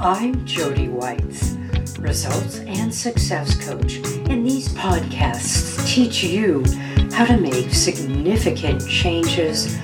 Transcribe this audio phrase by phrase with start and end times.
[0.00, 1.54] I'm Jody Whites,
[1.98, 3.96] results and success coach,
[4.30, 6.62] and these podcasts teach you
[7.10, 9.76] how to make significant changes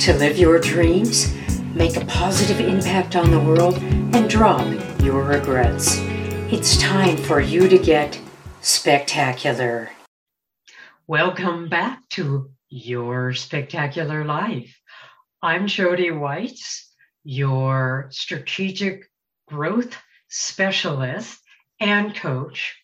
[0.00, 1.34] to live your dreams,
[1.74, 4.66] make a positive impact on the world, and drop
[5.00, 5.96] your regrets.
[6.52, 8.20] It's time for you to get
[8.60, 9.90] spectacular.
[11.06, 14.78] Welcome back to Your Spectacular Life.
[15.40, 16.92] I'm Jody Whites,
[17.24, 19.06] your strategic
[19.46, 19.96] growth
[20.28, 21.40] specialist
[21.80, 22.76] and coach.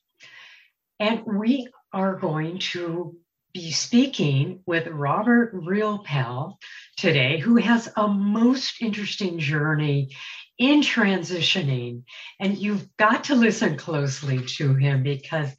[0.98, 3.16] And we are going to
[3.52, 6.56] be speaking with Robert Riopel
[6.96, 10.14] today, who has a most interesting journey
[10.58, 12.04] in transitioning.
[12.38, 15.50] And you've got to listen closely to him because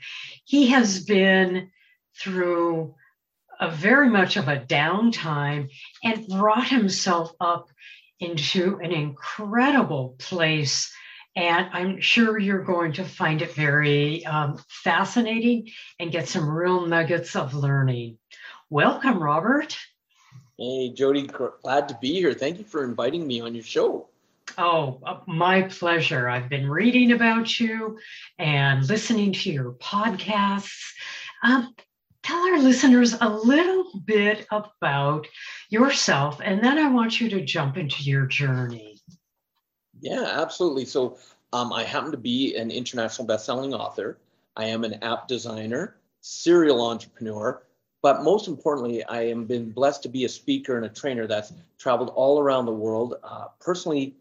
[0.46, 1.72] he has been
[2.20, 2.94] through
[3.60, 5.70] a very much of a downtime
[6.04, 7.68] and brought himself up
[8.22, 10.94] into an incredible place.
[11.36, 16.86] And I'm sure you're going to find it very um, fascinating and get some real
[16.86, 18.18] nuggets of learning.
[18.70, 19.78] Welcome, Robert.
[20.58, 21.28] Hey, Jody,
[21.64, 22.34] glad to be here.
[22.34, 24.08] Thank you for inviting me on your show.
[24.58, 26.28] Oh, uh, my pleasure.
[26.30, 27.98] I've been reading about you
[28.38, 30.92] and listening to your podcasts.
[31.44, 31.74] Um,
[32.22, 35.28] tell our listeners a little bit about
[35.70, 39.02] yourself, and then I want you to jump into your journey.
[40.02, 40.86] Yeah, absolutely.
[40.86, 41.18] So,
[41.54, 44.18] um, I happen to be an international best-selling author.
[44.56, 47.62] I am an app designer, serial entrepreneur,
[48.02, 51.54] but most importantly, I am been blessed to be a speaker and a trainer that's
[51.78, 53.16] traveled all around the world.
[53.24, 54.16] Uh, personally,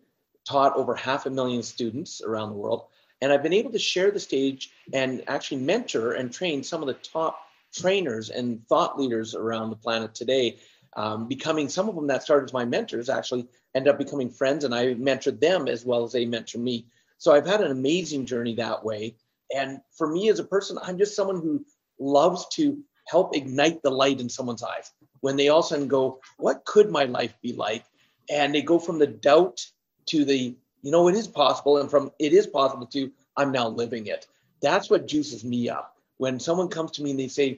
[0.44, 2.84] taught over half a million students around the world,
[3.22, 6.88] and I've been able to share the stage and actually mentor and train some of
[6.88, 7.40] the top
[7.72, 10.58] trainers and thought leaders around the planet today,
[10.96, 14.64] um, becoming some of them that started as my mentors actually end up becoming friends,
[14.64, 16.86] and I mentored them as well as they mentor me.
[17.18, 19.16] So I've had an amazing journey that way.
[19.54, 21.64] And for me as a person, I'm just someone who
[21.98, 25.88] loves to help ignite the light in someone's eyes when they all of a sudden
[25.88, 27.84] go, What could my life be like?
[28.28, 29.64] And they go from the doubt
[30.06, 33.68] to the, you know, it is possible, and from it is possible to I'm now
[33.68, 34.26] living it.
[34.62, 37.48] That's what juices me up when someone comes to me and they say,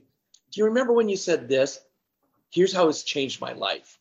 [0.53, 1.81] Do you remember when you said this?
[2.53, 3.99] Here's how it's changed my life.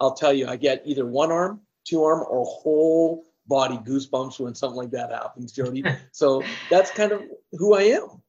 [0.00, 4.56] I'll tell you, I get either one arm, two arm, or whole body goosebumps when
[4.56, 5.84] something like that happens, Jody.
[6.10, 8.20] so that's kind of who I am.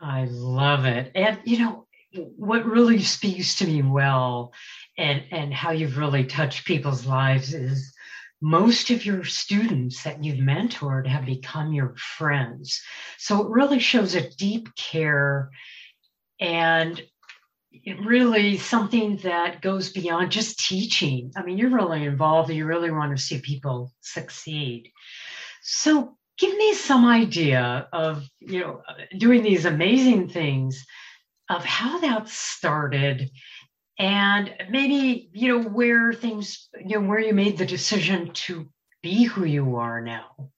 [0.00, 1.12] I love it.
[1.14, 1.86] And, you know,
[2.38, 4.54] what really speaks to me well
[4.96, 7.92] and, and how you've really touched people's lives is
[8.40, 12.82] most of your students that you've mentored have become your friends.
[13.18, 15.50] So it really shows a deep care
[16.40, 17.00] and
[17.72, 21.32] it really something that goes beyond just teaching.
[21.36, 24.90] I mean, you're really involved, you really want to see people succeed.
[25.62, 28.82] So give me some idea of, you know,
[29.16, 30.84] doing these amazing things
[31.48, 33.30] of how that started
[34.00, 38.66] and maybe you know where things you know where you made the decision to
[39.02, 40.50] be who you are now.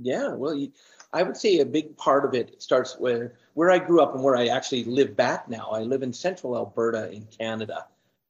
[0.00, 0.66] Yeah well
[1.12, 4.22] i would say a big part of it starts with where i grew up and
[4.22, 5.68] where i actually live back now.
[5.70, 7.86] I live in central alberta in canada.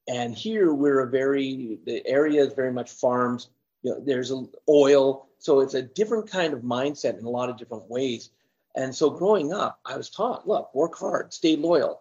[0.09, 3.51] And here we're a very the area is very much farms
[3.83, 4.33] you know, there's
[4.69, 5.29] oil.
[5.39, 8.31] So it's a different kind of mindset in a lot of different ways.
[8.75, 12.01] And so growing up i was taught look work hard stay loyal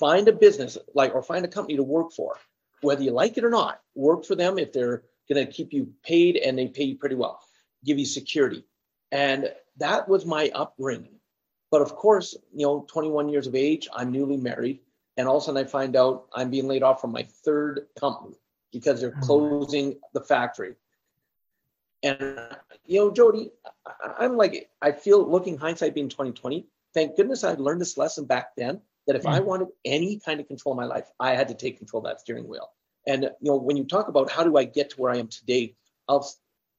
[0.00, 2.36] find a business like or find a company to work for
[2.80, 5.02] whether you like it or not work for them if they're
[5.32, 7.40] going to keep you paid and they pay you pretty well
[7.84, 8.64] give you security.
[9.12, 11.18] And that was my upbringing.
[11.70, 14.80] But of course you know 21 years of age i'm newly married
[15.16, 17.86] and all of a sudden i find out i'm being laid off from my third
[17.98, 18.34] company
[18.72, 19.20] because they're mm-hmm.
[19.20, 20.74] closing the factory.
[22.02, 22.40] And
[22.86, 23.52] you know jody
[24.18, 28.56] i'm like i feel looking hindsight being 2020 thank goodness i learned this lesson back
[28.56, 29.32] then that if mm.
[29.32, 32.08] I wanted any kind of control in my life, I had to take control of
[32.08, 32.70] that steering wheel.
[33.08, 35.26] And you know, when you talk about how do I get to where I am
[35.26, 35.74] today,
[36.08, 36.24] I'll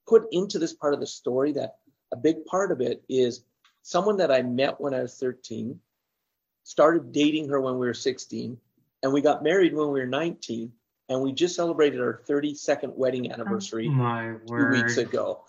[0.07, 1.75] put into this part of the story that
[2.13, 3.43] a big part of it is
[3.81, 5.77] someone that I met when I was 13,
[6.63, 8.57] started dating her when we were 16,
[9.03, 10.71] and we got married when we were 19
[11.11, 15.43] and we just celebrated our 32nd wedding anniversary oh, two weeks ago.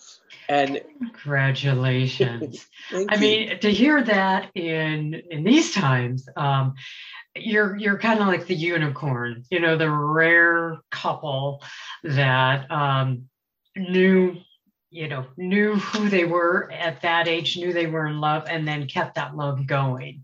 [0.48, 2.66] And congratulations!
[3.08, 6.74] I mean, to hear that in in these times, um,
[7.36, 11.62] you're you're kind of like the unicorn, you know, the rare couple
[12.02, 13.28] that um,
[13.76, 14.36] knew
[14.90, 18.68] you know knew who they were at that age knew they were in love and
[18.68, 20.22] then kept that love going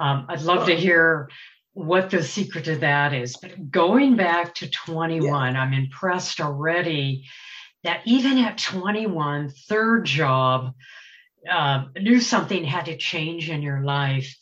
[0.00, 1.28] um, i'd love to hear
[1.76, 3.36] what the secret to that is.
[3.36, 5.60] But going back to 21, yeah.
[5.60, 7.26] I'm impressed already
[7.84, 10.72] that even at 21, third job,
[11.48, 14.34] uh, knew something had to change in your life,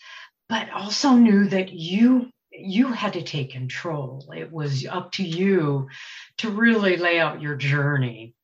[0.48, 4.32] but also knew that you you had to take control.
[4.32, 5.88] It was up to you
[6.38, 8.34] to really lay out your journey.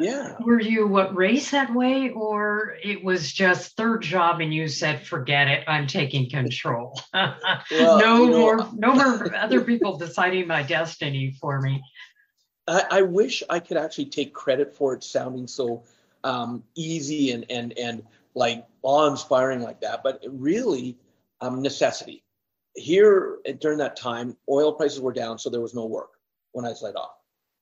[0.00, 0.34] Yeah.
[0.40, 5.06] Were you what raised that way, or it was just third job and you said,
[5.06, 7.38] "Forget it, I'm taking control." well,
[7.70, 11.82] no you know, more, no more other people deciding my destiny for me.
[12.66, 15.84] I, I, wish I could actually take credit for it sounding so
[16.24, 18.02] um, easy and and and
[18.34, 20.98] like awe-inspiring like that, but really,
[21.40, 22.24] um, necessity.
[22.74, 26.10] Here during that time, oil prices were down, so there was no work
[26.52, 27.12] when I was laid off.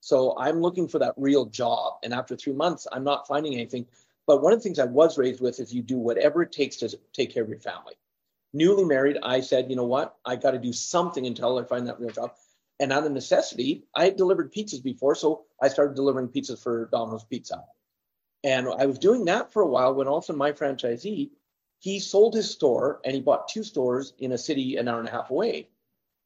[0.05, 1.95] So I'm looking for that real job.
[2.03, 3.87] And after three months, I'm not finding anything.
[4.27, 6.77] But one of the things I was raised with is you do whatever it takes
[6.77, 7.95] to take care of your family.
[8.53, 10.15] Newly married, I said, you know what?
[10.23, 12.35] I got to do something until I find that real job.
[12.79, 15.15] And out of necessity, I had delivered pizzas before.
[15.15, 17.65] So I started delivering pizzas for Domino's Pizza.
[18.45, 21.31] And I was doing that for a while when also my franchisee,
[21.79, 25.09] he sold his store and he bought two stores in a city an hour and
[25.09, 25.71] a half away.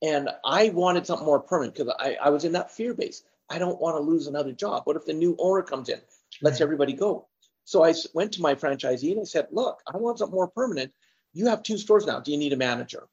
[0.02, 3.22] And I wanted something more permanent because I, I was in that fear base.
[3.50, 4.82] I don't want to lose another job.
[4.84, 6.00] What if the new owner comes in,
[6.42, 7.28] lets everybody go?
[7.64, 10.92] So I went to my franchisee and I said, Look, I want something more permanent.
[11.34, 12.20] You have two stores now.
[12.20, 13.08] Do you need a manager?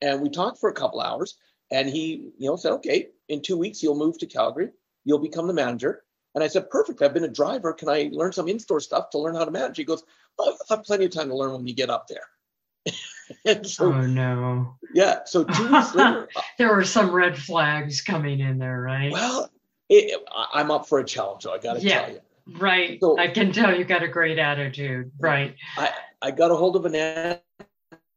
[0.00, 1.36] And we talked for a couple hours.
[1.72, 4.70] And he, you know, said, Okay, in two weeks you'll move to Calgary.
[5.04, 6.04] You'll become the manager.
[6.34, 7.02] And I said, Perfect.
[7.02, 7.72] I've been a driver.
[7.72, 9.76] Can I learn some in-store stuff to learn how to manage?
[9.76, 10.04] He goes,
[10.38, 12.94] oh, I'll have plenty of time to learn when you get up there.
[13.44, 14.76] and so, oh no.
[14.94, 15.20] Yeah.
[15.26, 16.28] So two weeks later,
[16.58, 19.12] there were some red flags coming in there, right?
[19.12, 19.50] Well,
[19.90, 22.20] it, I'm up for a challenge, so I got to yeah, tell you.
[22.58, 22.98] Right.
[23.00, 25.10] So, I can tell you got a great attitude.
[25.18, 25.56] Right.
[25.76, 25.90] I,
[26.22, 27.40] I got a hold of an aunt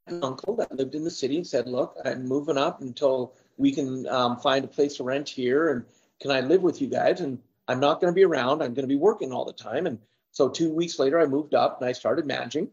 [0.08, 3.72] and uncle that lived in the city and said, Look, I'm moving up until we
[3.72, 5.70] can um, find a place to rent here.
[5.72, 5.84] And
[6.22, 7.22] can I live with you guys?
[7.22, 8.62] And I'm not going to be around.
[8.62, 9.88] I'm going to be working all the time.
[9.88, 9.98] And
[10.31, 12.70] so two weeks later, I moved up and I started managing.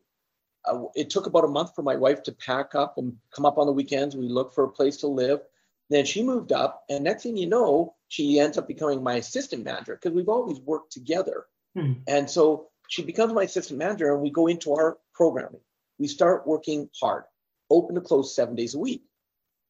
[0.67, 3.57] Uh, it took about a month for my wife to pack up and come up
[3.57, 4.15] on the weekends.
[4.15, 5.41] We looked for a place to live.
[5.89, 9.65] Then she moved up, and next thing you know, she ends up becoming my assistant
[9.65, 11.47] manager because we've always worked together.
[11.77, 11.93] Hmm.
[12.09, 15.61] And so she becomes my assistant manager, and we go into our programming.
[15.97, 17.23] We start working hard,
[17.71, 19.05] open to close seven days a week.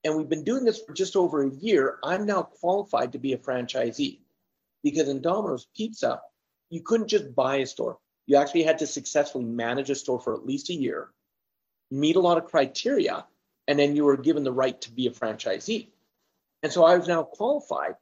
[0.05, 1.99] And we've been doing this for just over a year.
[2.03, 4.21] I'm now qualified to be a franchisee
[4.83, 6.23] because in Domino's Pizza,
[6.71, 7.99] you couldn't just buy a store.
[8.27, 11.11] You actually had to successfully manage a store for at least a year,
[11.91, 13.27] meet a lot of criteria,
[13.69, 15.89] and then you were given the right to be a franchisee.
[16.63, 17.97] And so I was now qualified.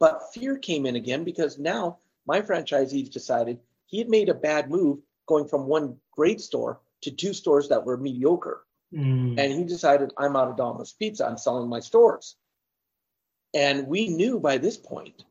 [0.00, 4.70] But fear came in again because now my franchisees decided he had made a bad
[4.70, 8.64] move going from one great store to two stores that were mediocre.
[8.92, 9.38] Mm.
[9.38, 11.26] And he decided, I'm out of Domino's Pizza.
[11.26, 12.36] I'm selling my stores.
[13.54, 15.24] And we knew by this point,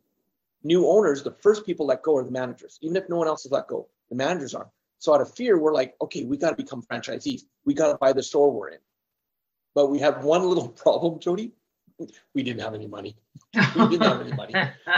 [0.63, 2.80] new owners, the first people let go are the managers.
[2.81, 4.69] Even if no one else has let go, the managers are.
[5.00, 7.42] So out of fear, we're like, okay, we got to become franchisees.
[7.66, 8.80] We got to buy the store we're in.
[9.75, 11.51] But we have one little problem, Jody
[12.34, 13.16] we didn't have any money.
[13.75, 14.54] We didn't have any money.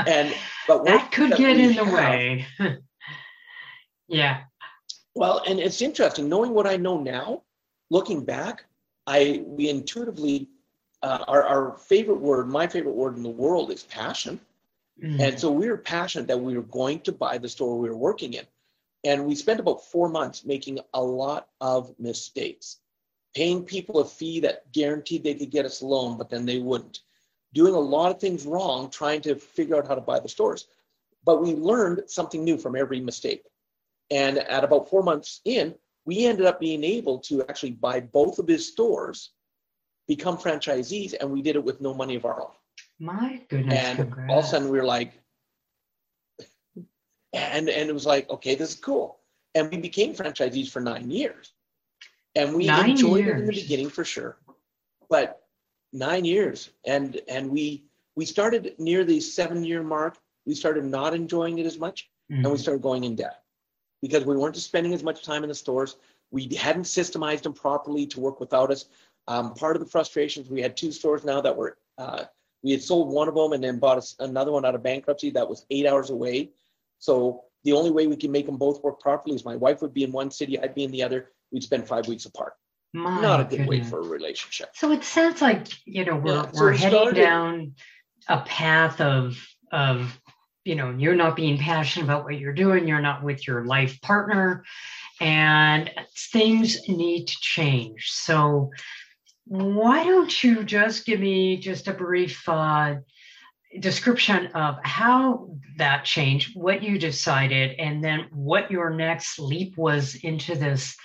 [0.08, 0.34] And
[0.68, 2.46] but that could that get in have, the way.
[4.08, 4.44] yeah.
[5.14, 7.44] Well, and it's interesting knowing what I know now.
[7.90, 8.66] Looking back,
[9.08, 10.50] I we intuitively
[11.04, 14.40] uh, our our favorite word, my favorite word in the world is passion.
[15.04, 15.20] Mm.
[15.20, 17.98] And so we were passionate that we were going to buy the store we were
[17.98, 18.46] working in.
[19.04, 22.78] And we spent about four months making a lot of mistakes
[23.36, 26.60] paying people a fee that guaranteed they could get us a loan, but then they
[26.60, 27.02] wouldn't.
[27.54, 30.68] Doing a lot of things wrong, trying to figure out how to buy the stores.
[31.26, 33.44] But we learned something new from every mistake.
[34.10, 35.76] And at about four months in,
[36.06, 39.32] we ended up being able to actually buy both of his stores,
[40.08, 42.52] become franchisees, and we did it with no money of our own.
[43.00, 43.74] My goodness.
[43.74, 44.32] And congrats.
[44.32, 45.14] all of a sudden we were like,
[47.34, 49.20] and and it was like, okay, this is cool.
[49.56, 51.52] And we became franchisees for nine years
[52.36, 53.38] and we nine enjoyed years.
[53.38, 54.38] it in the beginning for sure
[55.10, 55.42] but
[55.94, 61.14] nine years and and we we started near the seven year mark we started not
[61.14, 62.36] enjoying it as much mm-hmm.
[62.36, 62.62] and we mm-hmm.
[62.62, 63.42] started going in debt
[64.02, 65.98] because we weren't spending as much time in the stores
[66.32, 68.86] we hadn't systemized them properly to work without us
[69.28, 72.26] um, part of the frustrations we had two stores now that were uh,
[72.64, 75.48] we had sold one of them and then bought another one out of bankruptcy that
[75.48, 76.50] was eight hours away
[77.00, 79.94] so the only way we can make them both work properly is my wife would
[79.94, 82.54] be in one city i'd be in the other we'd spend five weeks apart.
[82.94, 83.68] My Not a good goodness.
[83.68, 84.70] way for a relationship.
[84.74, 87.76] So it sounds like you know we're yeah, so we're heading started, down
[88.28, 89.38] a path of
[89.72, 90.18] of
[90.64, 92.88] you know you're not being passionate about what you're doing.
[92.88, 94.64] You're not with your life partner,
[95.20, 95.92] and
[96.32, 98.12] things need to change.
[98.12, 98.72] So
[99.46, 102.96] why don't you just give me just a brief uh,
[103.80, 110.16] description of how that changed, what you decided, and then what your next leap was
[110.16, 110.96] into this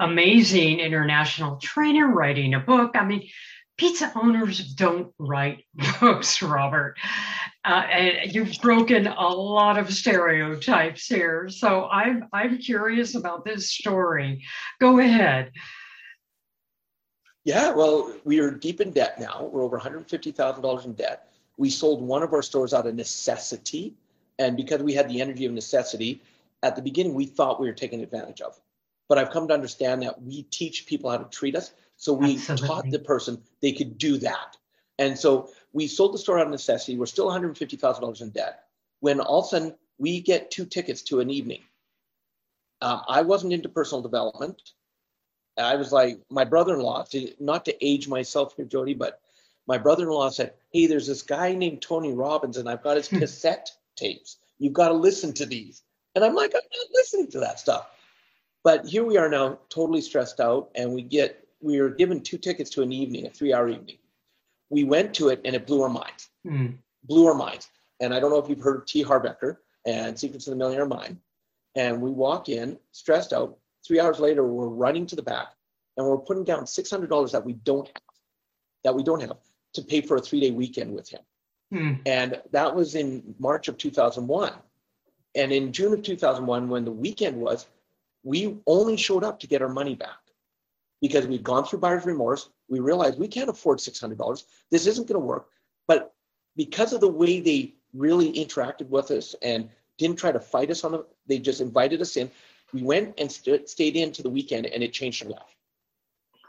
[0.00, 2.92] amazing international trainer writing a book.
[2.94, 3.28] I mean,
[3.76, 5.64] pizza owners don't write
[6.00, 6.96] books, Robert.
[7.64, 11.48] Uh, and you've broken a lot of stereotypes here.
[11.48, 14.44] So I'm I'm curious about this story.
[14.80, 15.52] Go ahead.
[17.44, 19.48] Yeah, well, we are deep in debt now.
[19.50, 21.28] We're over $150,000 in debt.
[21.56, 23.94] We sold one of our stores out of necessity.
[24.38, 26.20] And because we had the energy of necessity,
[26.62, 28.60] at the beginning, we thought we were taken advantage of.
[29.10, 31.72] But I've come to understand that we teach people how to treat us.
[31.96, 32.68] So we Absolutely.
[32.68, 34.56] taught the person they could do that.
[35.00, 36.96] And so we sold the store out of necessity.
[36.96, 38.60] We're still $150,000 in debt.
[39.00, 41.62] When all of a sudden we get two tickets to an evening.
[42.82, 44.62] Um, I wasn't into personal development.
[45.58, 47.04] I was like, my brother in law,
[47.40, 49.20] not to age myself here, Jody, but
[49.66, 52.96] my brother in law said, Hey, there's this guy named Tony Robbins, and I've got
[52.96, 53.18] his hmm.
[53.18, 54.36] cassette tapes.
[54.60, 55.82] You've got to listen to these.
[56.14, 57.88] And I'm like, I'm not listening to that stuff.
[58.62, 62.38] But here we are now, totally stressed out, and we get we were given two
[62.38, 63.98] tickets to an evening, a three-hour evening.
[64.70, 66.30] We went to it, and it blew our minds.
[66.46, 66.78] Mm.
[67.04, 67.68] Blew our minds.
[68.00, 69.02] And I don't know if you've heard of T.
[69.02, 71.18] Harv Eker and Secrets of the Millionaire Mind.
[71.74, 73.58] And we walk in, stressed out.
[73.86, 75.48] Three hours later, we're running to the back,
[75.96, 78.02] and we're putting down six hundred dollars that we don't have,
[78.84, 79.36] that we don't have,
[79.74, 81.20] to pay for a three-day weekend with him.
[81.72, 82.00] Mm.
[82.06, 84.52] And that was in March of 2001.
[85.34, 87.66] And in June of 2001, when the weekend was,
[88.22, 90.18] we only showed up to get our money back
[91.00, 92.50] because we'd gone through buyer's remorse.
[92.68, 94.44] We realized we can't afford $600.
[94.70, 95.48] This isn't going to work.
[95.86, 96.14] But
[96.56, 100.84] because of the way they really interacted with us and didn't try to fight us
[100.84, 102.30] on it, they just invited us in.
[102.72, 105.56] We went and st- stayed in to the weekend and it changed our life.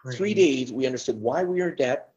[0.03, 0.17] Great.
[0.17, 2.09] Three days, we understood why we were in debt.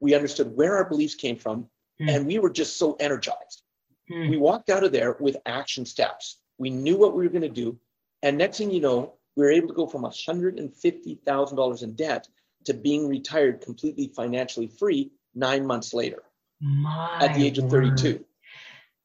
[0.00, 1.68] We understood where our beliefs came from.
[2.00, 2.16] Mm.
[2.16, 3.62] And we were just so energized.
[4.10, 4.30] Mm.
[4.30, 6.38] We walked out of there with action steps.
[6.58, 7.78] We knew what we were going to do.
[8.22, 12.28] And next thing you know, we were able to go from $150,000 in debt
[12.64, 16.22] to being retired completely financially free nine months later
[16.60, 18.24] My at the age of 32.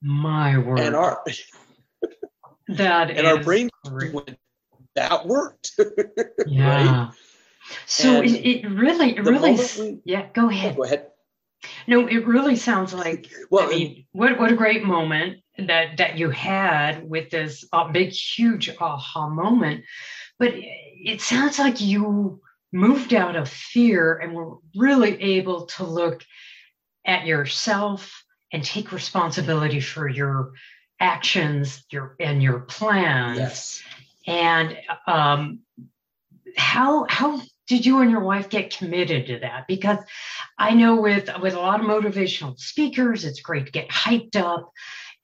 [0.02, 0.80] My word.
[0.80, 1.24] And our
[2.68, 3.70] that and our brain
[4.14, 4.38] went,
[4.96, 5.72] that worked.
[6.48, 7.06] yeah.
[7.06, 7.14] Right?
[7.86, 10.78] So it, it, really, it really, we, yeah, go oh, ahead.
[10.78, 11.08] Go ahead.
[11.88, 16.18] No, it really sounds like, well, I mean, what, what a great moment that, that
[16.18, 19.84] you had with this uh, big, huge aha moment.
[20.38, 26.24] But it sounds like you moved out of fear and were really able to look
[27.06, 30.54] at yourself and take responsibility for your
[31.00, 33.84] actions your and your plans yes.
[34.26, 35.60] and um,
[36.56, 39.68] how how did you and your wife get committed to that?
[39.68, 40.00] Because
[40.58, 44.72] i know with with a lot of motivational speakers it's great to get hyped up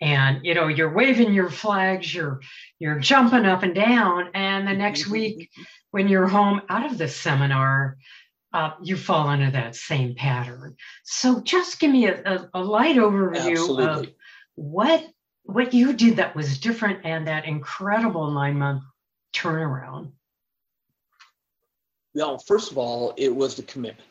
[0.01, 2.39] and you know you're waving your flags you're
[2.83, 4.29] you're jumping up and down.
[4.33, 5.49] And the next week
[5.91, 7.97] when you're home out of the seminar
[8.51, 10.75] uh, you fall into that same pattern.
[11.03, 13.85] So just give me a, a, a light overview Absolutely.
[13.85, 14.07] of
[14.55, 15.07] what
[15.43, 18.83] what you did that was different and that incredible nine month
[19.33, 20.11] turnaround
[22.13, 24.07] well first of all it was the commitment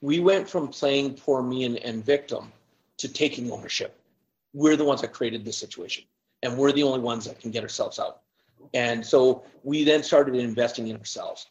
[0.00, 2.52] we went from playing poor me and, and victim
[2.98, 3.98] to taking ownership
[4.52, 6.04] we're the ones that created this situation
[6.42, 8.20] and we're the only ones that can get ourselves out.
[8.74, 11.46] And so we then started investing in ourselves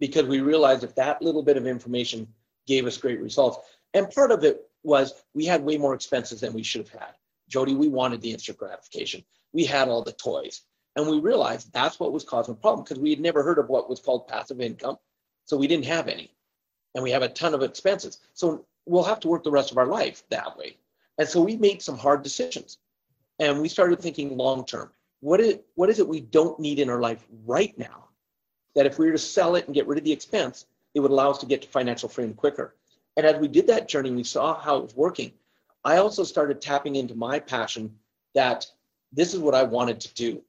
[0.00, 2.26] because we realized if that little bit of information
[2.66, 3.58] gave us great results.
[3.94, 7.14] And part of it was we had way more expenses than we should have had.
[7.48, 9.24] Jody, we wanted the instant gratification.
[9.52, 10.62] We had all the toys.
[10.94, 13.68] And we realized that's what was causing the problem because we had never heard of
[13.68, 14.96] what was called passive income.
[15.48, 16.30] So we didn't have any.
[16.94, 18.18] And we have a ton of expenses.
[18.34, 20.76] So we'll have to work the rest of our life that way.
[21.16, 22.78] And so we made some hard decisions
[23.38, 24.90] and we started thinking long term.
[25.20, 28.08] What is, what is it we don't need in our life right now
[28.74, 31.10] that if we were to sell it and get rid of the expense, it would
[31.10, 32.74] allow us to get to financial freedom quicker?
[33.16, 35.32] And as we did that journey, we saw how it was working.
[35.82, 37.96] I also started tapping into my passion
[38.34, 38.66] that
[39.12, 40.42] this is what I wanted to do.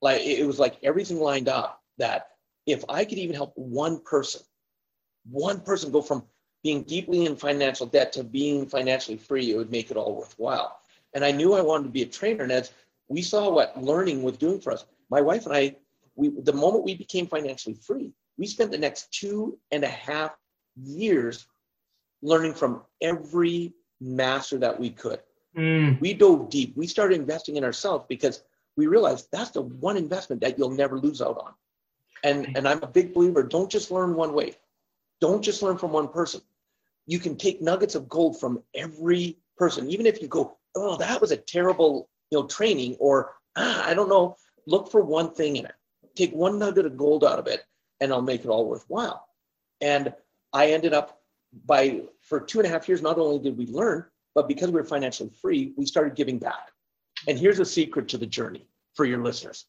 [0.00, 2.37] Like it was like everything lined up that
[2.68, 4.42] if I could even help one person,
[5.30, 6.24] one person go from
[6.62, 10.78] being deeply in financial debt to being financially free, it would make it all worthwhile.
[11.14, 12.42] And I knew I wanted to be a trainer.
[12.42, 12.72] And as
[13.08, 15.76] we saw what learning was doing for us, my wife and I,
[16.14, 20.32] we, the moment we became financially free, we spent the next two and a half
[20.76, 21.46] years
[22.22, 25.20] learning from every master that we could.
[25.56, 25.98] Mm.
[26.00, 26.76] We dove deep.
[26.76, 28.42] We started investing in ourselves because
[28.76, 31.54] we realized that's the one investment that you'll never lose out on.
[32.24, 34.54] And, and I'm a big believer don't just learn one way,
[35.20, 36.40] don't just learn from one person.
[37.06, 41.20] You can take nuggets of gold from every person, even if you go, oh, that
[41.20, 45.56] was a terrible, you know, training, or ah, I don't know, look for one thing
[45.56, 45.74] in it.
[46.16, 47.64] Take one nugget of gold out of it,
[48.00, 49.26] and I'll make it all worthwhile.
[49.80, 50.12] And
[50.52, 51.20] I ended up
[51.64, 54.74] by for two and a half years, not only did we learn, but because we
[54.74, 56.70] were financially free, we started giving back.
[57.26, 59.66] And here's a secret to the journey for your listeners.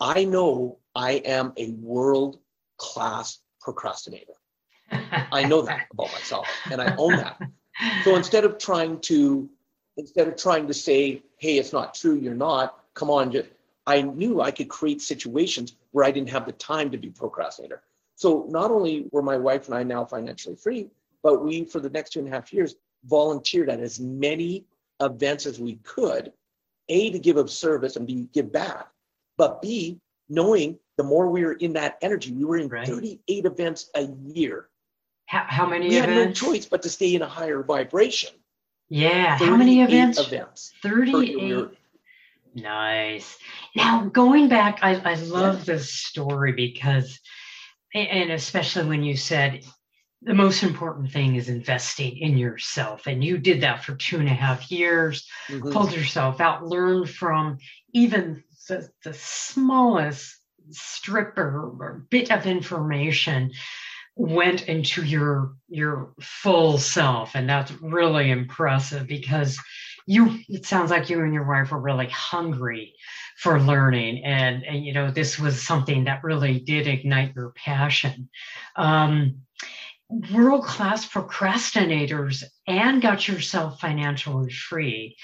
[0.00, 2.38] I know I am a world
[2.76, 4.34] class procrastinator.
[4.90, 7.40] I know that about myself and I own that.
[8.04, 9.48] So instead of trying to
[9.96, 13.48] instead of trying to say, hey, it's not true, you're not, come on, just
[13.86, 17.82] I knew I could create situations where I didn't have the time to be procrastinator.
[18.16, 20.88] So not only were my wife and I now financially free,
[21.22, 22.74] but we, for the next two and a half years,
[23.04, 24.64] volunteered at as many
[25.00, 26.32] events as we could,
[26.88, 28.88] A, to give of service and B, give back,
[29.36, 32.86] but B, knowing the more we were in that energy, we were in right.
[32.86, 34.68] 38 events a year.
[35.26, 36.12] How, how many we events?
[36.12, 38.30] had no choice but to stay in a higher vibration.
[38.88, 39.38] Yeah.
[39.38, 40.18] How many events?
[40.18, 41.68] events 38.
[42.54, 43.36] Nice.
[43.74, 45.74] Now, going back, I, I love yeah.
[45.74, 47.18] this story because,
[47.94, 49.64] and especially when you said
[50.24, 53.06] the most important thing is investing in yourself.
[53.06, 55.70] And you did that for two and a half years, mm-hmm.
[55.70, 57.58] pulled yourself out, learned from
[57.92, 60.36] even the, the smallest
[60.70, 63.52] strip or, or bit of information
[64.16, 67.34] went into your your full self.
[67.34, 69.58] And that's really impressive because
[70.06, 72.94] you it sounds like you and your wife were really hungry
[73.36, 74.24] for learning.
[74.24, 78.28] And, and you know this was something that really did ignite your passion.
[78.76, 79.42] Um,
[80.32, 85.16] world class procrastinators and got yourself financially free.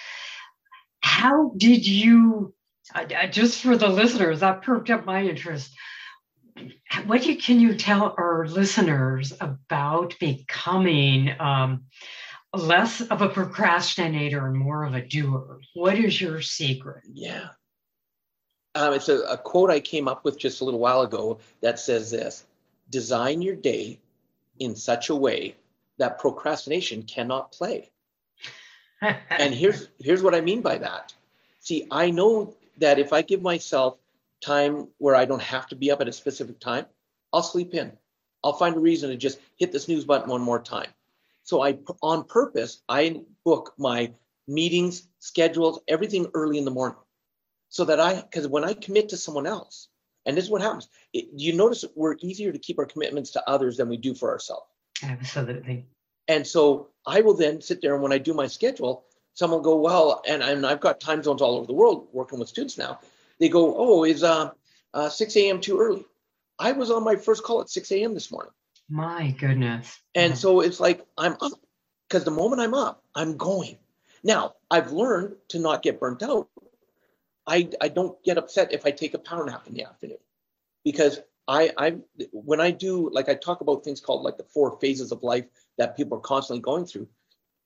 [1.00, 2.54] How did you
[2.94, 5.72] uh, just for the listeners that perked up my interest
[7.06, 11.84] what you, can you tell our listeners about becoming um,
[12.54, 15.60] less of a procrastinator and more of a doer?
[15.74, 17.04] What is your secret?
[17.12, 17.48] Yeah.
[18.74, 21.78] Um, it's a, a quote I came up with just a little while ago that
[21.78, 22.44] says this
[22.90, 23.98] Design your day
[24.58, 25.56] in such a way
[25.98, 27.90] that procrastination cannot play.
[29.30, 31.14] and here's here's what I mean by that.
[31.60, 33.98] See, I know that if I give myself
[34.40, 36.86] time where I don't have to be up at a specific time,
[37.32, 37.92] I'll sleep in.
[38.42, 40.88] I'll find a reason to just hit the snooze button one more time.
[41.44, 44.12] So I, on purpose, I book my
[44.48, 46.98] meetings, schedules, everything early in the morning,
[47.68, 49.88] so that I, because when I commit to someone else,
[50.26, 50.88] and this is what happens.
[51.12, 54.30] It, you notice we're easier to keep our commitments to others than we do for
[54.30, 54.66] ourselves.
[55.02, 55.86] Absolutely.
[56.28, 59.04] And so I will then sit there and when I do my schedule,
[59.40, 62.38] someone will go, well, and, and I've got time zones all over the world working
[62.38, 63.00] with students now
[63.40, 64.50] they go, oh, is uh,
[64.94, 65.60] uh, 6 a.m.
[65.60, 66.04] too early?
[66.58, 68.14] I was on my first call at 6 a.m.
[68.14, 68.52] this morning.
[68.88, 69.98] My goodness.
[70.14, 70.36] And yeah.
[70.36, 71.52] so it's like I'm up
[72.08, 73.78] because the moment I'm up, I'm going.
[74.22, 76.48] Now, I've learned to not get burnt out.
[77.46, 80.18] I, I don't get upset if I take a power nap in the afternoon
[80.84, 81.96] because I, I
[82.32, 85.46] when I do like I talk about things called like the four phases of life
[85.78, 87.08] that people are constantly going through.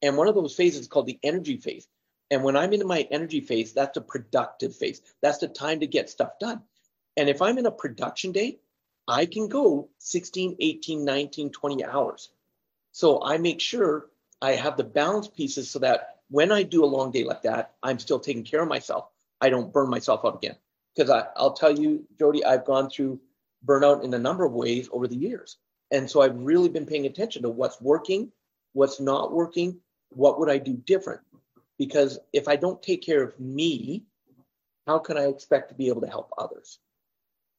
[0.03, 1.89] And one of those phases is called the energy phase.
[2.31, 5.01] And when I'm in my energy phase, that's a productive phase.
[5.23, 6.63] That's the time to get stuff done.
[7.17, 8.59] And if I'm in a production day,
[9.07, 12.31] I can go 16, 18, 19, 20 hours.
[12.93, 14.07] So I make sure
[14.41, 17.75] I have the balance pieces so that when I do a long day like that,
[17.83, 19.09] I'm still taking care of myself.
[19.41, 20.57] I don't burn myself out again.
[20.95, 23.21] Because I'll tell you, Jody, I've gone through
[23.67, 25.57] burnout in a number of ways over the years.
[25.91, 28.33] And so I've really been paying attention to what's working,
[28.73, 29.81] what's not working,
[30.17, 31.21] what would I do different
[31.79, 34.05] because if I don't take care of me,
[34.87, 36.79] how can I expect to be able to help others?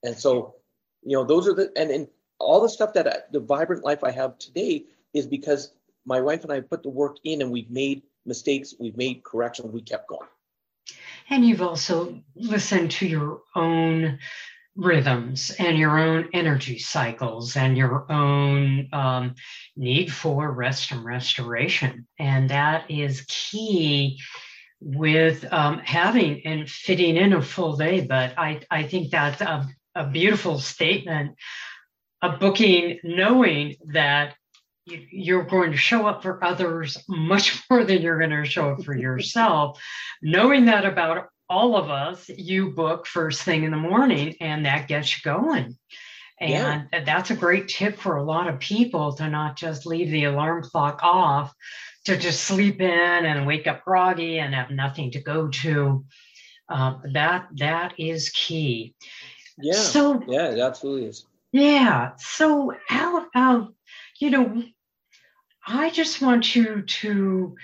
[0.04, 0.56] And so,
[1.04, 2.08] you know, those are the and, and
[2.40, 5.74] all the stuff that I, the vibrant life I have today is because
[6.06, 9.72] my wife and I put the work in and we've made mistakes, we've made corrections,
[9.72, 10.28] we kept going.
[11.30, 14.20] And you've also listened to your own
[14.76, 19.36] rhythms and your own energy cycles and your own um,
[19.76, 22.08] need for rest and restoration.
[22.20, 24.20] And that is key
[24.82, 28.02] with um, having and fitting in a full day.
[28.02, 31.36] But I, I think that's a, a beautiful statement,
[32.22, 34.36] a booking knowing that
[34.86, 38.84] you're going to show up for others much more than you're going to show up
[38.84, 39.82] for yourself.
[40.22, 44.88] Knowing that about all of us, you book first thing in the morning and that
[44.88, 45.78] gets you going.
[46.40, 47.04] And yeah.
[47.06, 50.64] that's a great tip for a lot of people to not just leave the alarm
[50.64, 51.54] clock off,
[52.06, 56.06] to just sleep in and wake up groggy and have nothing to go to.
[56.68, 58.96] Um, that that is key.
[59.58, 59.74] Yeah.
[59.74, 61.26] So yeah, it absolutely is.
[61.52, 62.14] Yeah.
[62.18, 63.70] So out of
[64.20, 64.64] you know,
[65.66, 67.56] I just want you to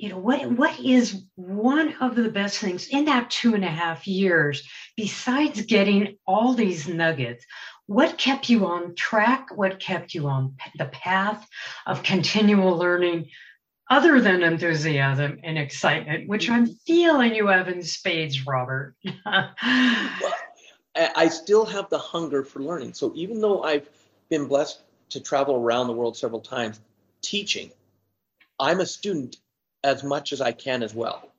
[0.00, 3.68] you know what what is one of the best things in that two and a
[3.68, 7.44] half years besides getting all these nuggets?
[7.84, 9.48] What kept you on track?
[9.54, 11.46] What kept you on the path
[11.86, 13.28] of continual learning
[13.90, 18.94] other than enthusiasm and excitement which i'm feeling you have in spades robert?
[19.62, 20.34] Well,
[20.96, 22.94] i still have the hunger for learning.
[22.94, 23.88] So even though i've
[24.30, 26.80] been blessed to travel around the world several times
[27.20, 27.70] teaching
[28.58, 29.36] i'm a student
[29.82, 31.30] as much as I can as well.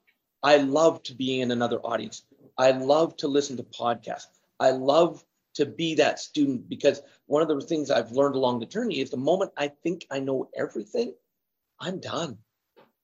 [0.44, 2.24] I love to be in another audience.
[2.58, 4.28] I love to listen to podcasts.
[4.60, 5.24] I love
[5.56, 9.10] to be that student because one of the things I've learned along the journey is
[9.10, 11.14] the moment I think I know everything,
[11.80, 12.38] I'm done.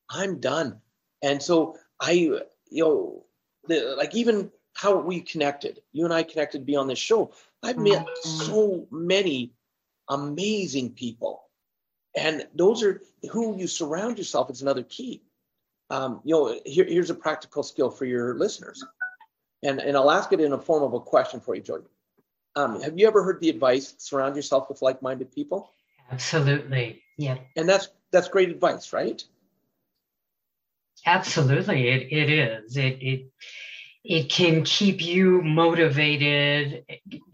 [0.10, 0.80] I'm done.
[1.22, 3.26] And so I, you know,
[3.68, 7.32] the, like even how we connected, you and I connected to be on this show.
[7.64, 9.54] I've met so many
[10.08, 11.44] amazing people.
[12.16, 15.24] And those are who you surround yourself is another key
[15.90, 18.84] um, you know, here, here's a practical skill for your listeners.
[19.64, 21.86] And, and I'll ask it in a form of a question for you, Jody.
[22.56, 25.74] Um, have you ever heard the advice, surround yourself with like-minded people?
[26.12, 27.02] Absolutely.
[27.18, 27.38] Yeah.
[27.56, 29.24] And that's, that's great advice, right?
[31.06, 31.90] Absolutely.
[31.90, 32.78] It, it is.
[32.78, 33.32] It, it,
[34.04, 36.86] it can keep you motivated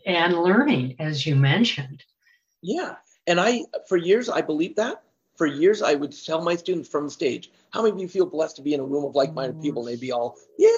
[0.05, 2.03] and learning, as you mentioned.
[2.61, 2.95] Yeah.
[3.27, 5.03] And I, for years, I believed that
[5.35, 8.25] for years, I would tell my students from the stage, how many of you feel
[8.25, 9.85] blessed to be in a room of like-minded people?
[9.85, 10.77] And they'd be all, yeah.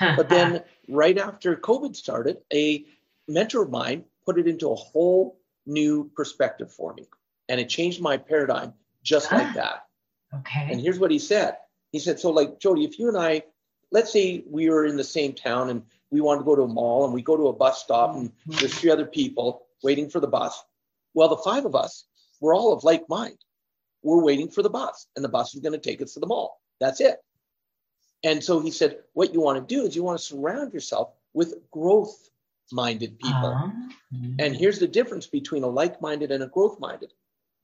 [0.16, 2.84] but then right after COVID started, a
[3.28, 7.06] mentor of mine put it into a whole new perspective for me.
[7.48, 9.84] And it changed my paradigm just like that.
[10.34, 10.68] Okay.
[10.70, 11.56] And here's what he said.
[11.92, 13.42] He said, so like Jody, if you and I,
[13.90, 16.68] let's say we were in the same town and we wanted to go to a
[16.68, 18.58] mall and we go to a bus stop and mm-hmm.
[18.58, 20.62] there's three other people waiting for the bus.
[21.14, 22.04] Well, the five of us,
[22.40, 23.38] we're all of like mind
[24.02, 26.26] we're waiting for the bus and the bus is going to take us to the
[26.26, 26.60] mall.
[26.80, 27.16] That's it.
[28.24, 31.12] And so he said, what you want to do is you want to surround yourself
[31.34, 32.16] with growth
[32.72, 33.48] minded people.
[33.48, 33.70] Uh-huh.
[34.38, 37.12] And here's the difference between a like minded and a growth minded.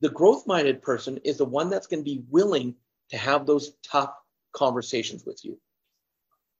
[0.01, 2.75] The growth minded person is the one that's going to be willing
[3.11, 4.13] to have those tough
[4.53, 5.59] conversations with you.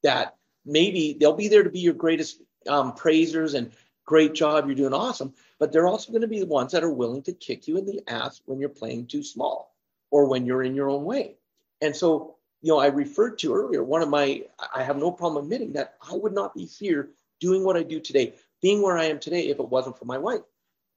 [0.03, 3.73] That maybe they'll be there to be your greatest um, praisers and
[4.05, 5.35] great job, you're doing awesome.
[5.65, 7.87] But they're also going to be the ones that are willing to kick you in
[7.87, 9.75] the ass when you're playing too small
[10.11, 11.39] or when you're in your own way.
[11.81, 14.43] And so, you know, I referred to earlier, one of my,
[14.75, 17.09] I have no problem admitting that I would not be here
[17.41, 20.19] doing what I do today, being where I am today if it wasn't for my
[20.19, 20.43] wife.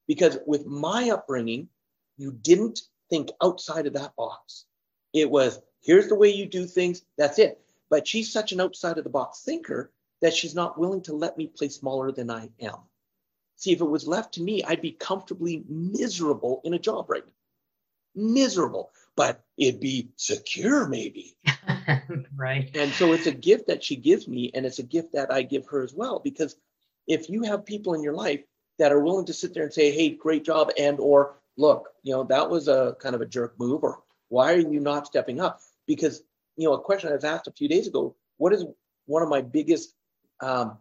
[0.06, 1.70] Because with my upbringing,
[2.18, 4.66] you didn't think outside of that box.
[5.14, 7.62] It was, here's the way you do things, that's it.
[7.90, 11.38] But she's such an outside of the box thinker that she's not willing to let
[11.38, 12.80] me play smaller than I am.
[13.58, 17.26] See, if it was left to me, I'd be comfortably miserable in a job right
[17.26, 17.34] now.
[18.15, 21.36] Miserable, but it'd be secure, maybe.
[22.36, 22.70] right.
[22.76, 25.41] And so it's a gift that she gives me, and it's a gift that I
[25.41, 26.20] give her as well.
[26.20, 26.56] Because
[27.08, 28.43] if you have people in your life
[28.78, 32.13] that are willing to sit there and say, "Hey, great job," and or look, you
[32.13, 35.39] know, that was a kind of a jerk move, or why are you not stepping
[35.39, 35.62] up?
[35.88, 36.22] Because
[36.58, 38.65] you know, a question I was asked a few days ago: What is
[39.08, 39.96] one of my biggest
[40.41, 40.78] um,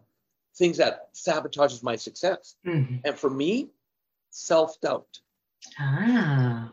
[0.57, 2.55] things that sabotages my success.
[2.65, 2.97] Mm-hmm.
[3.05, 3.69] And for me,
[4.29, 5.19] self doubt.
[5.79, 6.71] Ah.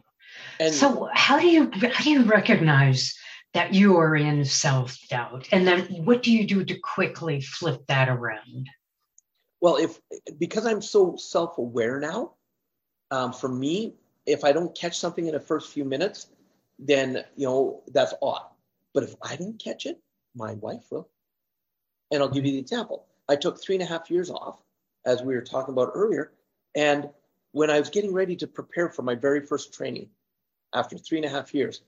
[0.58, 3.16] And so how do you how do you recognize
[3.52, 7.86] that you are in self doubt, and then what do you do to quickly flip
[7.86, 8.68] that around?
[9.60, 10.00] Well, if
[10.38, 12.32] because I'm so self aware now,
[13.10, 13.94] um, for me,
[14.26, 16.28] if I don't catch something in the first few minutes,
[16.78, 18.46] then you know that's odd.
[18.92, 20.00] But if I don't catch it,
[20.34, 21.08] my wife will.
[22.10, 23.06] And I'll give you the example.
[23.28, 24.62] I took three and a half years off,
[25.06, 26.32] as we were talking about earlier.
[26.74, 27.08] And
[27.52, 30.08] when I was getting ready to prepare for my very first training
[30.74, 31.82] after three and a half years,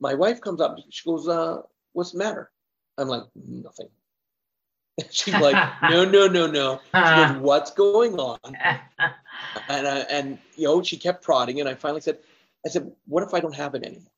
[0.00, 0.76] my wife comes up.
[0.90, 1.62] She goes, uh,
[1.92, 2.50] What's the matter?
[2.96, 3.88] I'm like, Nothing.
[5.10, 6.80] She's like, No, no, no, no.
[6.84, 7.38] She goes, uh-huh.
[7.40, 8.38] What's going on?
[9.00, 9.60] Uh-huh.
[9.68, 11.60] and, I, and, you know, she kept prodding.
[11.60, 12.18] And I finally said,
[12.66, 14.10] I said, What if I don't have it anymore?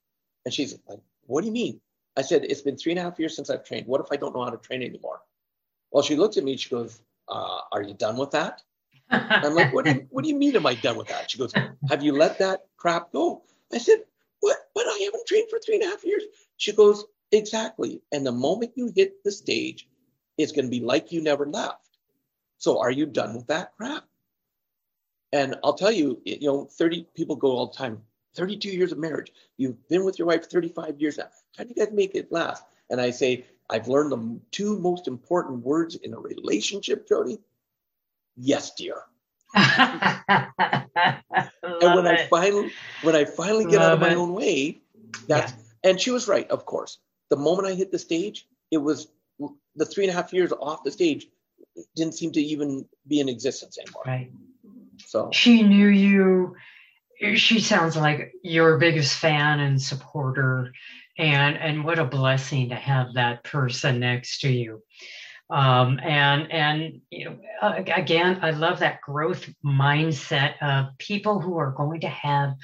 [0.46, 1.80] And she's like, What do you mean?
[2.16, 3.86] I said, It's been three and a half years since I've trained.
[3.86, 5.20] What if I don't know how to train anymore?
[5.90, 6.56] Well, she looked at me.
[6.56, 8.62] She goes, uh, "Are you done with that?"
[9.10, 10.56] I'm like, "What do you What do you mean?
[10.56, 11.52] Am I done with that?" She goes,
[11.88, 14.04] "Have you let that crap go?" I said,
[14.40, 14.56] "What?
[14.74, 16.24] But I haven't trained for three and a half years."
[16.56, 19.88] She goes, "Exactly." And the moment you hit the stage,
[20.38, 21.98] it's going to be like you never left.
[22.58, 24.04] So, are you done with that crap?
[25.32, 28.02] And I'll tell you, you know, 30 people go all the time.
[28.34, 29.32] 32 years of marriage.
[29.56, 31.28] You've been with your wife 35 years now.
[31.56, 32.64] How do you guys make it last?
[32.90, 37.38] And I say, I've learned the two most important words in a relationship, Jody.
[38.36, 38.96] Yes, dear.
[39.54, 40.86] and
[41.80, 42.20] when it.
[42.20, 42.70] I finally
[43.02, 44.16] when I finally get Love out of my it.
[44.16, 44.80] own way,
[45.28, 45.90] that's yeah.
[45.90, 46.98] and she was right, of course.
[47.30, 49.08] the moment I hit the stage, it was
[49.76, 51.26] the three and a half years off the stage
[51.96, 54.02] didn't seem to even be in existence anymore.
[54.06, 54.30] Right.
[55.06, 56.56] So She knew you.
[57.34, 60.72] She sounds like your biggest fan and supporter,
[61.18, 64.82] and and what a blessing to have that person next to you.
[65.50, 71.58] Um, and and you know, uh, again, I love that growth mindset of people who
[71.58, 72.54] are going to have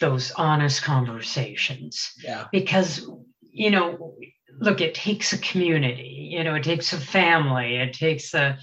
[0.00, 2.12] those honest conversations.
[2.22, 3.08] Yeah, because
[3.50, 4.16] you know
[4.60, 8.58] look it takes a community you know it takes a family it takes a,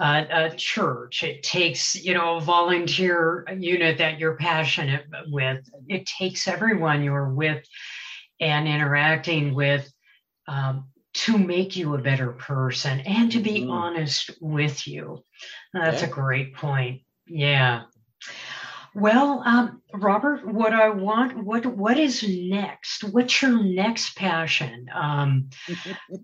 [0.00, 5.64] a, a church it takes you know a volunteer unit that you're passionate with.
[5.88, 7.62] It takes everyone you're with
[8.42, 9.90] and interacting with
[10.48, 13.70] um, to make you a better person and to be Mhm.
[13.70, 15.22] honest with you
[15.72, 17.82] that's a great point yeah
[18.94, 23.04] well, um, Robert, what I want, what what is next?
[23.04, 24.86] What's your next passion?
[24.94, 25.48] Um,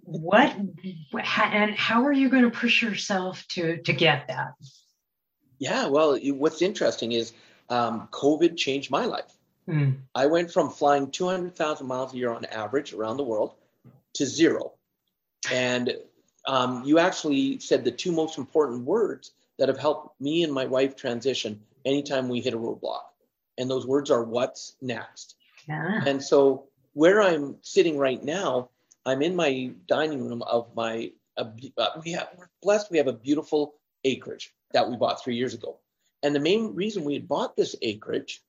[0.03, 4.53] what and how are you going to push yourself to to get that?
[5.59, 5.87] yeah.
[5.87, 7.33] Well, what's interesting is
[7.71, 9.38] um, COVID changed my life.
[9.69, 13.53] Hmm, I went from flying 200,000 miles a year on average around the world
[14.15, 14.73] to zero.
[15.53, 15.95] And
[16.47, 20.65] um, you actually said the two most important words that have helped me and my
[20.65, 23.03] wife transition anytime we hit a roadblock.
[23.59, 25.37] And those words are what's next.
[25.69, 26.01] yeah.
[26.07, 28.71] And so where I'm sitting right now,
[29.05, 31.13] I'm in my dining room of my.
[31.37, 31.51] Uh,
[32.03, 32.91] we have we're blessed.
[32.91, 35.79] We have a beautiful acreage that we bought three years ago,
[36.23, 38.43] and the main reason we had bought this acreage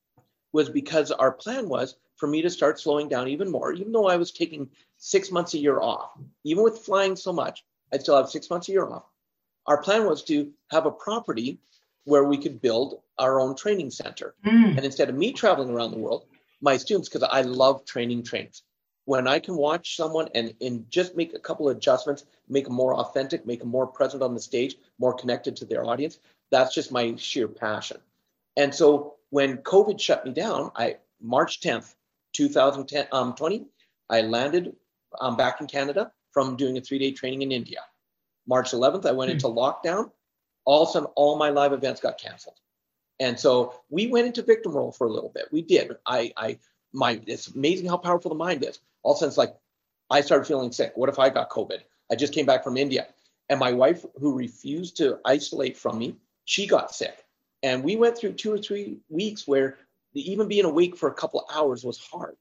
[0.52, 3.72] was because our plan was for me to start slowing down even more.
[3.72, 6.10] Even though I was taking six months a year off,
[6.44, 9.04] even with flying so much, I'd still have six months a year off.
[9.66, 11.58] Our plan was to have a property
[12.04, 14.34] where we could build our own training center.
[14.44, 16.24] Hmm, And instead of me traveling around the world,
[16.60, 18.62] my students, because I love training trainers,
[19.04, 22.74] when I can watch someone and, and just make a couple of adjustments, make them
[22.74, 26.18] more authentic, make them more present on the stage, more connected to their audience,
[26.50, 27.98] that's just my sheer passion.
[28.56, 31.94] And so when COVID shut me down, I March 10th,
[32.34, 33.66] 2010, um, 20,
[34.08, 34.74] I landed
[35.20, 37.80] um, back in Canada from doing a three-day training in India.
[38.46, 39.34] March 11th, I went Hmm.
[39.36, 40.10] into lockdown.
[40.64, 42.58] All of a sudden, all my live events got canceled.
[43.18, 45.46] And so we went into victim role for a little bit.
[45.52, 45.92] We did.
[46.06, 46.58] I, I,
[46.92, 48.78] my, it's amazing how powerful the mind is.
[49.02, 49.56] All of a sudden, it's like
[50.10, 50.92] I started feeling sick.
[50.94, 51.80] What if I got COVID?
[52.10, 53.06] I just came back from India,
[53.48, 57.24] and my wife, who refused to isolate from me, she got sick.
[57.62, 59.78] And we went through two or three weeks where
[60.14, 62.36] the, even being awake for a couple hours was hard.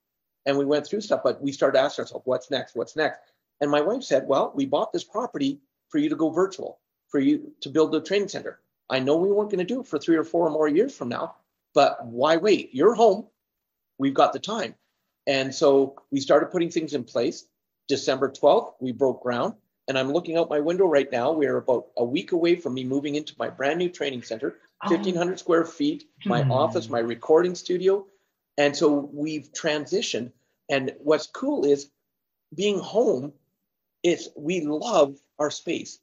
[0.46, 2.76] And we went through stuff, but we started asking ourselves, what's next?
[2.76, 3.20] What's next?
[3.62, 6.80] And my wife said, well, we bought this property for you to go virtual,
[7.10, 8.60] for you to build a training center.
[8.90, 11.10] I know we weren't going to do it for three or four more years from
[11.10, 11.36] now,
[11.74, 12.74] but why wait?
[12.74, 13.28] You're home.
[13.98, 14.76] We've got the time.
[15.28, 17.46] And so we started putting things in place.
[17.88, 19.54] December 12th, we broke ground.
[19.88, 21.32] And I'm looking out my window right now.
[21.32, 24.90] We're about a week away from me moving into my brand new training center, Oh,
[24.90, 26.52] 1,500 square feet, my Hmm.
[26.52, 28.06] office, my recording studio.
[28.58, 30.32] And so we've transitioned.
[30.70, 31.90] And what's cool is
[32.56, 33.34] being home,
[34.04, 36.00] it's we love our space.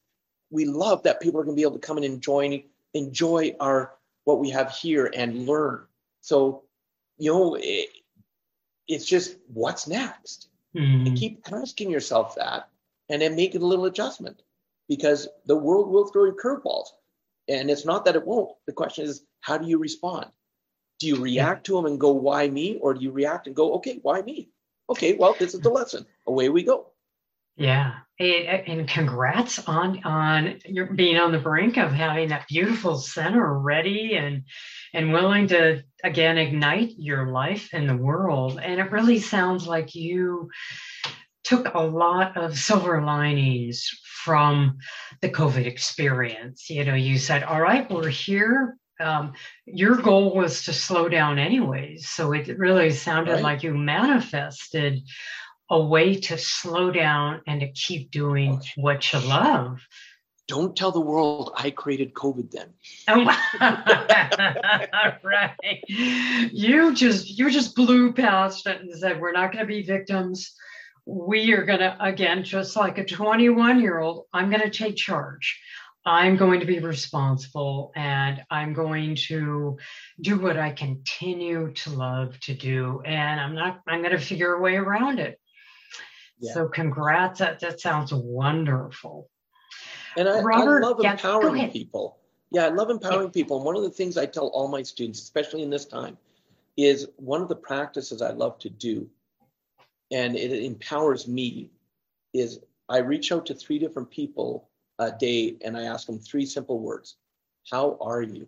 [0.51, 3.95] We love that people are going to be able to come and enjoy enjoy our
[4.25, 5.87] what we have here and learn.
[6.21, 6.65] So,
[7.19, 7.91] you know, it,
[8.89, 10.49] it's just what's next.
[10.73, 12.69] hmm, And keep asking yourself that
[13.09, 14.43] and then make a little adjustment
[14.89, 16.89] because the world will throw you curveballs.
[17.49, 18.51] And it's not that it won't.
[18.67, 20.27] The question is, how do you respond?
[20.99, 22.79] Do you react to them and go, why me?
[22.81, 24.51] Or do you react and go, okay, why me?
[24.89, 26.07] Okay, well, this is the lesson.
[26.27, 26.93] Away we go.
[27.57, 33.59] Yeah, and, congrats on on your being on the brink of having that beautiful center
[33.59, 34.45] ready and
[34.93, 38.61] and willing to again ignite your life in the world.
[38.63, 40.51] And it really sounds like you
[41.47, 43.89] took a lot of silver linings
[44.25, 44.79] from
[45.23, 46.69] the COVID experience.
[46.69, 49.35] You know, you said, "All right, we're here." Um,
[49.67, 53.43] your goal was to slow down anyways, so it really sounded Right.
[53.43, 55.03] like you manifested
[55.71, 59.79] a way to slow down and to keep doing what you love.
[60.49, 62.69] Don't tell the world I created COVID then.
[63.09, 63.25] Oh,
[65.25, 65.83] right.
[65.89, 70.55] You just you just blew past it and said we're not going to be victims.
[71.07, 74.27] We are going to again just like a 21 year old.
[74.33, 75.61] I'm going to take charge.
[76.07, 79.77] I'm going to be responsible and I'm going to
[80.21, 83.03] do what I continue to love to do.
[83.05, 85.41] And I'm not, I'm going to figure a way around it.
[86.39, 86.55] Yeah.
[86.55, 87.41] So congrats.
[87.41, 89.29] That, that sounds wonderful.
[90.17, 92.19] And I, Robert, I love yeah, empowering people.
[92.53, 93.57] Yeah, I love empowering people.
[93.57, 96.17] And one of the things I tell all my students, especially in this time,
[96.77, 99.09] is one of the practices I love to do
[100.11, 101.71] and it empowers me
[102.33, 106.47] is I reach out to three different people a day and I ask them three
[106.47, 107.17] simple words.
[107.71, 108.47] How are you?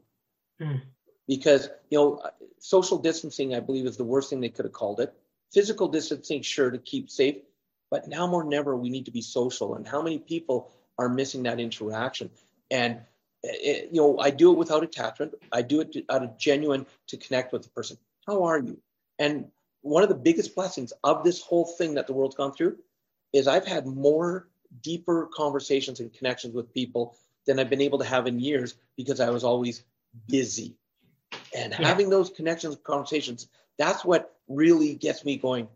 [0.61, 0.83] Mm.
[1.27, 2.23] Because, you know,
[2.59, 5.13] social distancing, I believe, is the worst thing they could have called it.
[5.53, 7.37] Physical distancing, sure, to keep safe.
[7.91, 9.75] But now more than ever, we need to be social.
[9.75, 12.31] And how many people are missing that interaction?
[12.71, 13.01] And,
[13.43, 15.35] it, eh, you know, I do it without attachment.
[15.53, 17.99] I do it out of genuine to connect with the person.
[18.27, 18.79] How are you?
[19.19, 19.51] And
[19.83, 22.77] one of the biggest blessings of this whole thing that the world's gone through
[23.33, 24.49] is I've had more
[24.83, 29.21] deeper conversations and connections with people than I've been able to have in years because
[29.21, 29.83] I was always
[30.29, 30.77] busy.
[31.57, 31.87] And yeah.
[31.87, 35.69] having those connections, conversations, that's what really gets me going,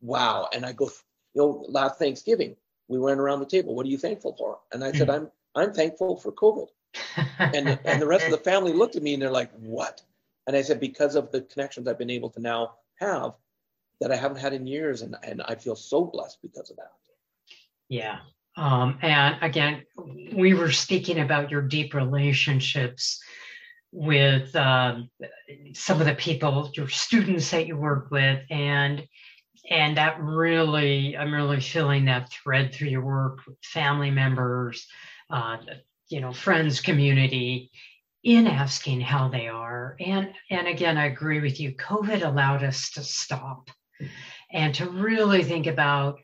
[0.00, 0.48] wow.
[0.52, 0.90] And I go,
[1.34, 2.56] you know, last Thanksgiving,
[2.88, 3.74] we went around the table.
[3.74, 4.58] What are you thankful for?
[4.72, 5.26] And I said, mm-hmm.
[5.26, 6.68] I'm I'm thankful for COVID.
[7.38, 10.02] and and the rest of the family looked at me and they're like, what?
[10.46, 13.34] And I said, because of the connections I've been able to now have
[14.00, 15.02] that I haven't had in years.
[15.02, 16.92] And, and I feel so blessed because of that.
[17.88, 18.18] Yeah.
[18.56, 19.82] Um, and again,
[20.34, 23.20] we were speaking about your deep relationships
[23.92, 25.10] with um,
[25.74, 29.06] some of the people, your students that you work with, and
[29.68, 34.86] and that really, I'm really feeling that thread through your work, with family members,
[35.28, 35.58] uh,
[36.08, 37.70] you know, friends, community,
[38.24, 39.96] in asking how they are.
[40.00, 41.74] And and again, I agree with you.
[41.74, 43.70] COVID allowed us to stop
[44.52, 46.18] and to really think about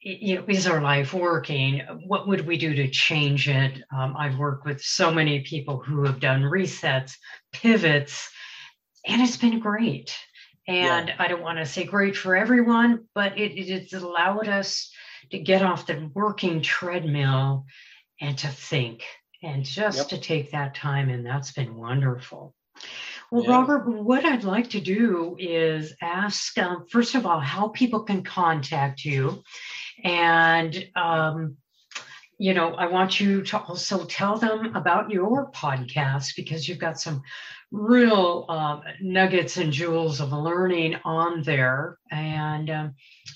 [0.00, 1.82] you know, is our life working?
[2.06, 3.82] What would we do to change it?
[3.94, 7.14] Um, I've worked with so many people who have done resets,
[7.52, 8.30] pivots,
[9.06, 10.16] and it's been great.
[10.68, 11.16] And yeah.
[11.18, 14.90] I don't want to say great for everyone, but it, it's allowed us
[15.30, 17.64] to get off the working treadmill
[18.20, 19.04] and to think
[19.42, 20.08] and just yep.
[20.08, 21.08] to take that time.
[21.08, 22.54] And that's been wonderful.
[23.30, 23.50] Well, yeah.
[23.50, 28.22] Robert, what I'd like to do is ask, um, first of all, how people can
[28.22, 29.42] contact you.
[30.02, 31.56] And, um,
[32.38, 37.00] you know, I want you to also tell them about your podcast because you've got
[37.00, 37.22] some
[37.70, 41.98] real uh, nuggets and jewels of learning on there.
[42.10, 42.94] And um,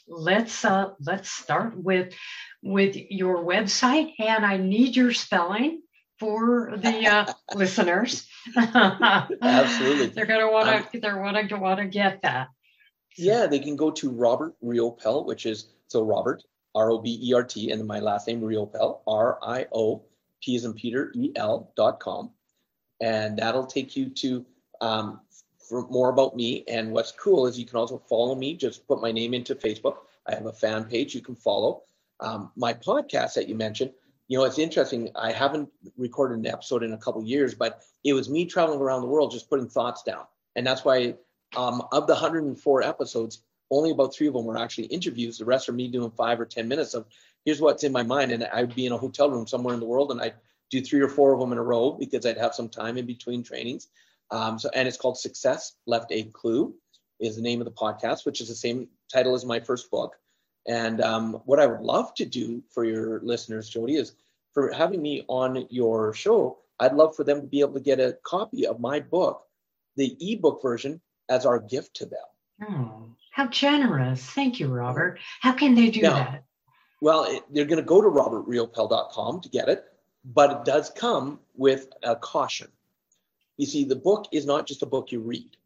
[0.09, 2.14] let's uh, let's start with
[2.62, 4.12] with your website.
[4.18, 5.83] And I need your spelling
[6.22, 8.28] for the uh, listeners.
[8.56, 11.00] Absolutely, they're going to want to.
[11.00, 12.48] They're wanting to want to get that.
[13.18, 16.44] Yeah, they can go to Robert Riopel, which is so Robert
[16.76, 20.04] R O B E R T, and then my last name Riopel R I O
[20.40, 22.30] P as in Peter E L dot com,
[23.00, 24.46] and that'll take you to
[24.80, 25.20] um,
[25.58, 26.62] for more about me.
[26.68, 28.54] And what's cool is you can also follow me.
[28.54, 29.96] Just put my name into Facebook.
[30.28, 31.82] I have a fan page you can follow.
[32.20, 33.90] Um, my podcast that you mentioned,
[34.28, 35.11] you know, it's interesting.
[35.14, 39.02] I haven't recorded an episode in a couple years, but it was me traveling around
[39.02, 40.24] the world just putting thoughts down.
[40.56, 41.16] And that's why
[41.56, 45.38] um, of the 104 episodes, only about three of them were actually interviews.
[45.38, 47.06] The rest are me doing five or 10 minutes of
[47.44, 48.32] here's what's in my mind.
[48.32, 50.35] And I'd be in a hotel room somewhere in the world and I'd
[50.70, 53.06] do three or four of them in a row because I'd have some time in
[53.06, 53.88] between trainings.
[54.30, 56.74] Um, so, and it's called Success Left a Clue
[57.20, 60.16] is the name of the podcast, which is the same title as my first book.
[60.66, 64.14] And um, what I would love to do for your listeners, Jody, is
[64.53, 68.01] for having me on your show, I'd love for them to be able to get
[68.01, 69.44] a copy of my book,
[69.96, 72.68] the ebook version, as our gift to them.
[72.68, 74.22] Oh, how generous.
[74.22, 75.18] Thank you, Robert.
[75.40, 76.44] How can they do now, that?
[77.01, 79.85] Well, it, they're going to go to robertriopel.com to get it,
[80.25, 82.68] but it does come with a caution.
[83.57, 85.57] You see, the book is not just a book you read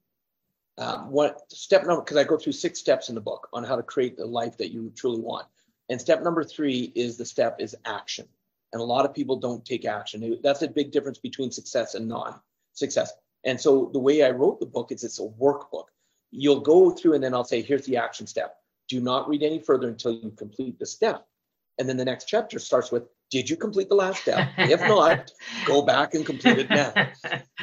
[0.79, 3.77] um, what step number because i go through six steps in the book on how
[3.77, 5.47] to create the life that you truly want.
[5.89, 8.27] And step number three is the step is action.
[8.73, 10.39] And a lot of people don't take action.
[10.43, 13.13] That's a big difference between success and non-success.
[13.45, 15.87] And so the way i wrote the book is it's a workbook.
[16.33, 18.57] You'll go through and then i'll say here's the action step.
[18.89, 21.27] Do not read any further until you complete the step.
[21.79, 24.49] And then the next chapter starts with did you complete the last step?
[24.57, 25.31] if not,
[25.67, 26.93] go back and complete it now.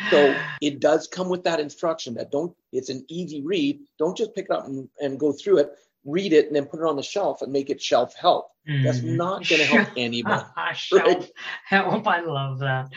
[0.10, 3.80] So it does come with that instruction that don't, it's an easy read.
[3.98, 5.72] Don't just pick it up and, and go through it,
[6.06, 8.50] read it, and then put it on the shelf and make it shelf help.
[8.68, 8.84] Mm.
[8.84, 9.16] That's mm-hmm.
[9.16, 10.46] not going to help anybody.
[10.76, 11.32] shelf right?
[11.66, 12.08] help.
[12.08, 12.90] I love that.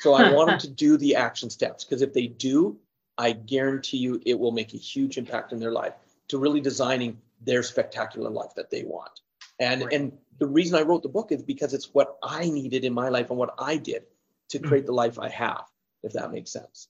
[0.00, 2.78] so I want them to do the action steps because if they do,
[3.16, 5.94] I guarantee you it will make a huge impact in their life
[6.28, 9.20] to really designing their spectacular life that they want.
[9.60, 9.92] And right.
[9.92, 13.08] and the reason I wrote the book is because it's what I needed in my
[13.08, 14.04] life and what I did
[14.50, 14.66] to hmm.
[14.66, 15.64] create the life I have,
[16.02, 16.88] if that makes sense.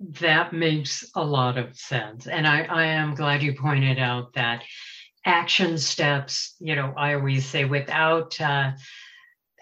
[0.00, 2.28] That makes a lot of sense.
[2.28, 4.62] And I, I am glad you pointed out that
[5.24, 8.72] action steps, you know, I always say without uh,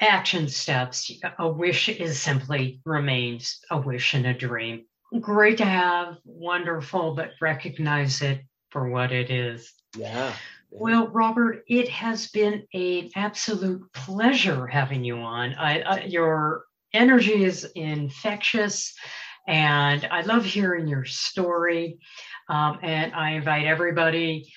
[0.01, 4.85] action steps, a wish is simply remains a wish and a dream.
[5.21, 9.73] Great to have, wonderful, but recognize it for what it is.
[9.97, 10.35] Yeah.
[10.71, 15.55] Well, Robert, it has been an absolute pleasure having you on.
[15.55, 18.95] I, I, your energy is infectious,
[19.47, 21.99] and I love hearing your story.
[22.49, 24.53] Um, and I invite everybody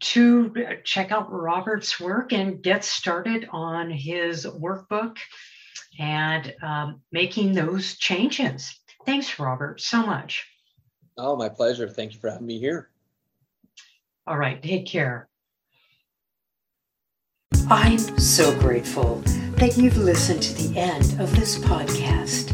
[0.00, 0.54] to
[0.84, 5.18] check out Robert's work and get started on his workbook
[5.98, 8.78] and um, making those changes.
[9.04, 10.46] Thanks, Robert, so much.
[11.16, 11.88] Oh, my pleasure.
[11.88, 12.90] Thank you for having me here.
[14.26, 15.28] All right, take care.
[17.68, 19.22] I'm so grateful
[19.56, 22.52] that you've listened to the end of this podcast.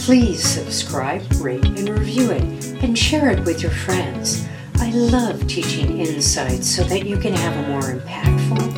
[0.00, 4.46] Please subscribe, rate, and review it, and share it with your friends.
[4.76, 8.74] I love teaching insights so that you can have a more impactful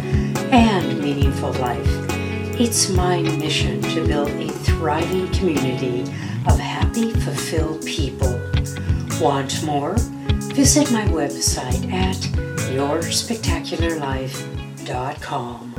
[0.53, 1.87] and meaningful life.
[2.59, 6.01] It's my mission to build a thriving community
[6.49, 8.41] of happy, fulfilled people.
[9.21, 9.95] Want more?
[10.53, 12.17] Visit my website at
[12.73, 14.60] yourspectacularlife.com
[14.91, 15.70] gmail.com.